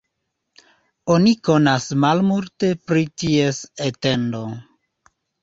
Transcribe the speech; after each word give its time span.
Oni 1.15 1.33
konas 1.49 1.85
malmulte 2.05 2.71
pri 2.89 3.05
ties 3.25 3.61
etendo. 3.91 4.43